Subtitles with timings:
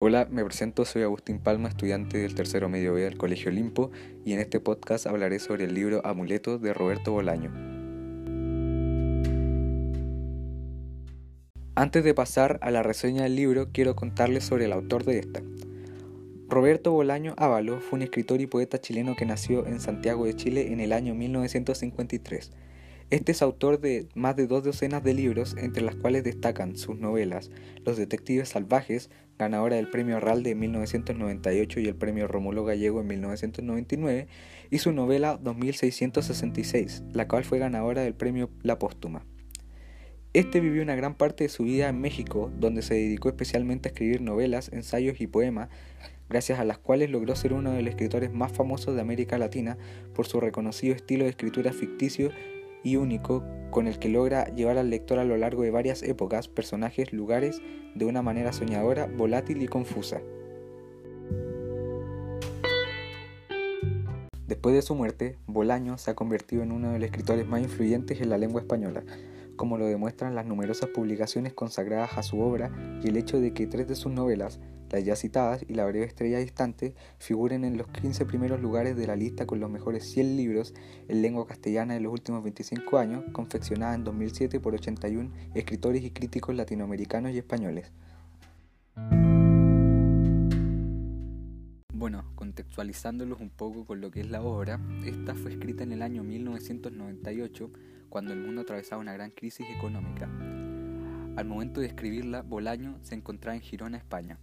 [0.00, 3.90] Hola, me presento, soy Agustín Palma, estudiante del tercero medio B del Colegio Olimpo,
[4.24, 7.50] y en este podcast hablaré sobre el libro Amuleto de Roberto Bolaño.
[11.74, 15.42] Antes de pasar a la reseña del libro, quiero contarles sobre el autor de esta.
[16.48, 20.72] Roberto Bolaño Ávalo fue un escritor y poeta chileno que nació en Santiago de Chile
[20.72, 22.52] en el año 1953.
[23.10, 26.98] Este es autor de más de dos docenas de libros, entre las cuales destacan sus
[26.98, 27.50] novelas
[27.86, 29.08] Los Detectives Salvajes,
[29.38, 34.28] ganadora del Premio Arralde en 1998 y el Premio Romulo Gallego en 1999,
[34.70, 39.24] y su novela 2666, la cual fue ganadora del Premio La Póstuma.
[40.34, 43.92] Este vivió una gran parte de su vida en México, donde se dedicó especialmente a
[43.92, 45.70] escribir novelas, ensayos y poemas,
[46.28, 49.78] gracias a las cuales logró ser uno de los escritores más famosos de América Latina
[50.14, 52.32] por su reconocido estilo de escritura ficticio
[52.82, 56.48] y único con el que logra llevar al lector a lo largo de varias épocas,
[56.48, 57.60] personajes, lugares,
[57.94, 60.20] de una manera soñadora, volátil y confusa.
[64.46, 68.20] Después de su muerte, Bolaño se ha convertido en uno de los escritores más influyentes
[68.20, 69.02] en la lengua española,
[69.58, 72.70] como lo demuestran las numerosas publicaciones consagradas a su obra
[73.04, 74.58] y el hecho de que tres de sus novelas,
[74.90, 79.06] las ya citadas y La breve estrella distante figuren en los 15 primeros lugares de
[79.06, 80.72] la lista con los mejores 100 libros
[81.08, 86.10] en lengua castellana de los últimos 25 años, confeccionada en 2007 por 81 escritores y
[86.10, 87.92] críticos latinoamericanos y españoles.
[91.92, 96.00] Bueno, contextualizándolos un poco con lo que es la obra, esta fue escrita en el
[96.00, 97.70] año 1998,
[98.08, 100.28] cuando el mundo atravesaba una gran crisis económica.
[101.36, 104.38] Al momento de escribirla, Bolaño se encontraba en Girona, España.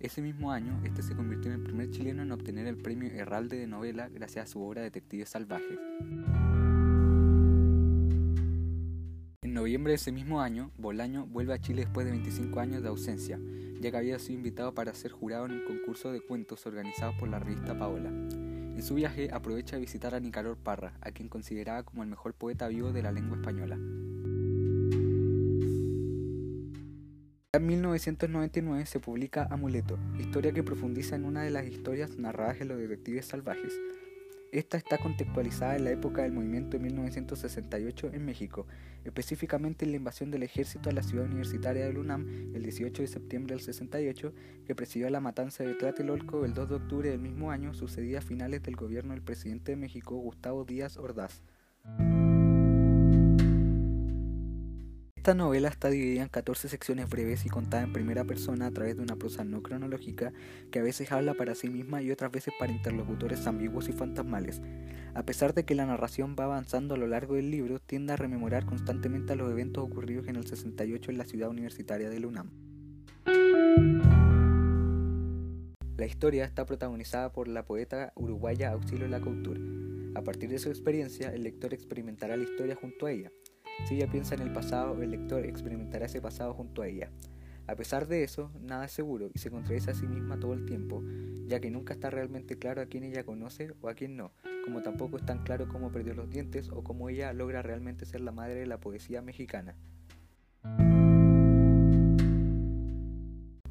[0.00, 3.58] Ese mismo año, este se convirtió en el primer chileno en obtener el premio Herralde
[3.58, 5.78] de novela gracias a su obra Detectives Salvajes.
[9.42, 12.88] En noviembre de ese mismo año, Bolaño vuelve a Chile después de 25 años de
[12.88, 13.40] ausencia,
[13.80, 17.28] ya que había sido invitado para ser jurado en un concurso de cuentos organizado por
[17.28, 18.12] la revista Paola.
[18.78, 22.32] En su viaje aprovecha de visitar a Nicanor Parra, a quien consideraba como el mejor
[22.34, 23.74] poeta vivo de la lengua española.
[27.52, 32.68] En 1999 se publica Amuleto, historia que profundiza en una de las historias narradas en
[32.68, 33.72] los detectives salvajes.
[34.50, 38.66] Esta está contextualizada en la época del movimiento de 1968 en México,
[39.04, 43.08] específicamente en la invasión del ejército a la ciudad universitaria de UNAM el 18 de
[43.08, 44.32] septiembre del 68,
[44.66, 48.22] que presidió la matanza de Tlatelolco el 2 de octubre del mismo año, sucedida a
[48.22, 51.42] finales del gobierno del presidente de México, Gustavo Díaz Ordaz.
[55.28, 58.96] Esta novela está dividida en 14 secciones breves y contada en primera persona a través
[58.96, 60.32] de una prosa no cronológica
[60.70, 64.62] que a veces habla para sí misma y otras veces para interlocutores ambiguos y fantasmales.
[65.12, 68.16] A pesar de que la narración va avanzando a lo largo del libro, tiende a
[68.16, 72.48] rememorar constantemente a los eventos ocurridos en el 68 en la ciudad universitaria de UNAM.
[75.98, 79.60] La historia está protagonizada por la poeta uruguaya Auxilio Lacouture.
[80.14, 83.30] A partir de su experiencia, el lector experimentará la historia junto a ella.
[83.84, 87.10] Si ella piensa en el pasado, el lector experimentará ese pasado junto a ella.
[87.66, 90.64] A pesar de eso, nada es seguro y se contradice a sí misma todo el
[90.64, 91.02] tiempo,
[91.46, 94.32] ya que nunca está realmente claro a quién ella conoce o a quién no,
[94.64, 98.22] como tampoco es tan claro cómo perdió los dientes o cómo ella logra realmente ser
[98.22, 99.76] la madre de la poesía mexicana.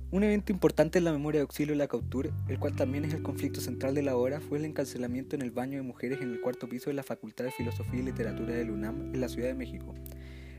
[0.09, 3.21] Un evento importante en la memoria de Auxilio la Cauture, el cual también es el
[3.21, 6.39] conflicto central de la obra, fue el encarcelamiento en el baño de mujeres en el
[6.39, 9.53] cuarto piso de la Facultad de Filosofía y Literatura del UNAM en la Ciudad de
[9.53, 9.93] México.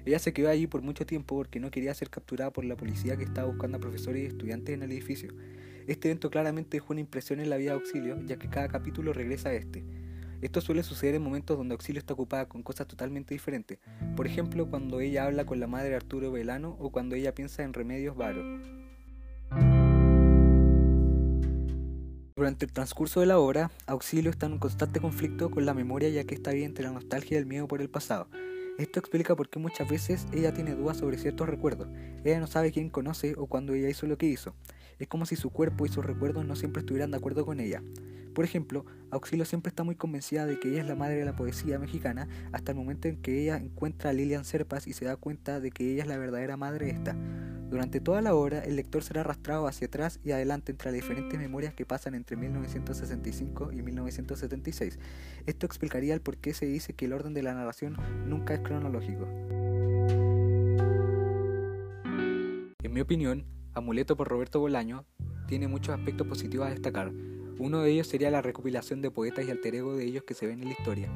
[0.04, 3.16] Ella se quedó allí por mucho tiempo porque no quería ser capturada por la policía
[3.16, 5.32] que estaba buscando a profesores y estudiantes en el edificio.
[5.86, 9.14] Este evento claramente dejó una impresión en la vida de Auxilio, ya que cada capítulo
[9.14, 9.82] regresa a este.
[10.42, 13.78] Esto suele suceder en momentos donde Auxilio está ocupada con cosas totalmente diferentes,
[14.14, 17.62] por ejemplo cuando ella habla con la madre de Arturo Velano o cuando ella piensa
[17.62, 18.77] en Remedios Varo.
[22.38, 26.08] Durante el transcurso de la obra, Auxilio está en un constante conflicto con la memoria
[26.08, 28.28] ya que está bien entre la nostalgia y el miedo por el pasado.
[28.78, 31.88] Esto explica por qué muchas veces ella tiene dudas sobre ciertos recuerdos.
[32.22, 34.54] Ella no sabe quién conoce o cuándo ella hizo lo que hizo.
[35.00, 37.82] Es como si su cuerpo y sus recuerdos no siempre estuvieran de acuerdo con ella.
[38.36, 41.34] Por ejemplo, Auxilio siempre está muy convencida de que ella es la madre de la
[41.34, 45.16] poesía mexicana hasta el momento en que ella encuentra a Lilian Serpas y se da
[45.16, 47.16] cuenta de que ella es la verdadera madre de esta.
[47.70, 51.38] Durante toda la obra, el lector será arrastrado hacia atrás y adelante entre las diferentes
[51.38, 54.98] memorias que pasan entre 1965 y 1976.
[55.44, 58.60] Esto explicaría el por qué se dice que el orden de la narración nunca es
[58.60, 59.26] cronológico.
[62.82, 63.44] En mi opinión,
[63.74, 65.04] Amuleto por Roberto Bolaño
[65.46, 67.12] tiene muchos aspectos positivos a destacar.
[67.58, 70.46] Uno de ellos sería la recopilación de poetas y alter ego de ellos que se
[70.46, 71.10] ven en la historia.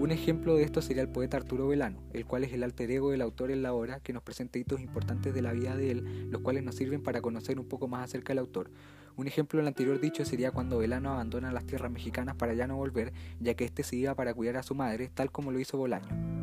[0.00, 3.10] Un ejemplo de esto sería el poeta Arturo Velano, el cual es el alter ego
[3.10, 6.30] del autor en la obra que nos presenta hitos importantes de la vida de él,
[6.30, 8.70] los cuales nos sirven para conocer un poco más acerca del autor.
[9.16, 12.76] Un ejemplo del anterior dicho sería cuando Velano abandona las tierras mexicanas para ya no
[12.76, 15.76] volver, ya que éste se iba para cuidar a su madre, tal como lo hizo
[15.76, 16.39] Bolaño.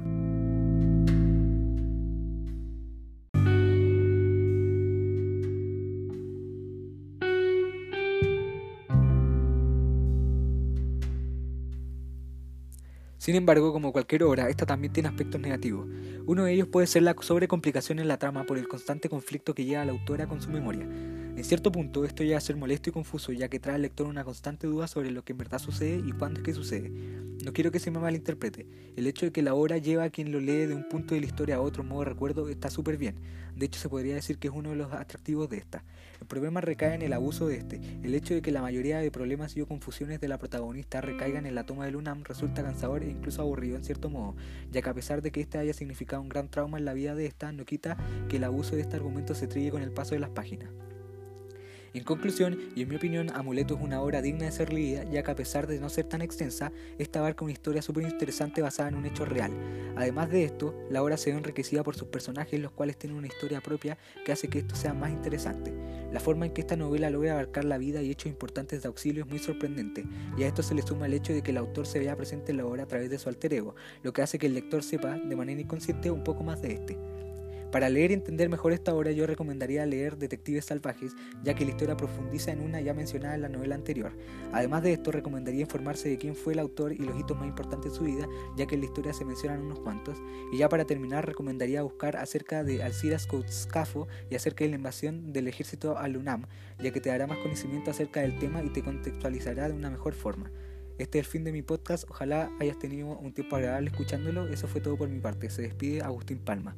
[13.27, 15.85] Sin embargo, como cualquier obra, esta también tiene aspectos negativos.
[16.25, 19.65] Uno de ellos puede ser la sobrecomplicación en la trama por el constante conflicto que
[19.65, 20.87] lleva la autora con su memoria.
[21.37, 24.07] En cierto punto, esto llega a ser molesto y confuso, ya que trae al lector
[24.07, 26.89] una constante duda sobre lo que en verdad sucede y cuándo es que sucede.
[26.89, 28.65] No quiero que se me malinterprete.
[28.95, 31.21] El hecho de que la obra lleva a quien lo lee de un punto de
[31.21, 33.17] la historia a otro modo de recuerdo está súper bien.
[33.55, 35.83] De hecho, se podría decir que es uno de los atractivos de esta.
[36.19, 37.79] El problema recae en el abuso de este.
[38.01, 41.45] El hecho de que la mayoría de problemas y o confusiones de la protagonista recaigan
[41.45, 44.35] en la toma del UNAM resulta cansador e incluso aburrido en cierto modo,
[44.71, 47.13] ya que a pesar de que este haya significado un gran trauma en la vida
[47.13, 47.95] de esta, no quita
[48.27, 50.71] que el abuso de este argumento se trille con el paso de las páginas.
[51.97, 55.23] En conclusión, y en mi opinión, Amuleto es una obra digna de ser leída, ya
[55.23, 58.89] que a pesar de no ser tan extensa, esta abarca una historia súper interesante basada
[58.89, 59.51] en un hecho real.
[59.95, 63.25] Además de esto, la obra se ve enriquecida por sus personajes, los cuales tienen una
[63.25, 65.73] historia propia que hace que esto sea más interesante.
[66.11, 69.23] La forma en que esta novela logra abarcar la vida y hechos importantes de auxilio
[69.23, 70.05] es muy sorprendente,
[70.37, 72.51] y a esto se le suma el hecho de que el autor se vea presente
[72.51, 73.73] en la obra a través de su alter ego,
[74.03, 77.26] lo que hace que el lector sepa, de manera inconsciente, un poco más de este.
[77.71, 81.11] Para leer y entender mejor esta obra yo recomendaría leer Detectives Salvajes,
[81.43, 84.13] ya que la historia profundiza en una ya mencionada en la novela anterior.
[84.53, 87.91] Además de esto, recomendaría informarse de quién fue el autor y los hitos más importantes
[87.91, 88.25] de su vida,
[88.55, 90.17] ya que en la historia se mencionan unos cuantos.
[90.53, 95.33] Y ya para terminar, recomendaría buscar acerca de Alcidas Coutzcafo y acerca de la invasión
[95.33, 96.45] del ejército al UNAM,
[96.81, 100.13] ya que te dará más conocimiento acerca del tema y te contextualizará de una mejor
[100.13, 100.51] forma.
[100.99, 104.67] Este es el fin de mi podcast, ojalá hayas tenido un tiempo agradable escuchándolo, eso
[104.67, 106.75] fue todo por mi parte, se despide Agustín Palma.